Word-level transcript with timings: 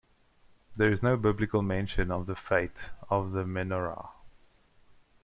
There 0.75 0.91
is 0.91 1.03
no 1.03 1.15
biblical 1.15 1.61
mention 1.61 2.09
of 2.09 2.25
the 2.25 2.35
fate 2.35 2.89
of 3.11 3.33
the 3.33 3.43
menorah. 3.43 4.09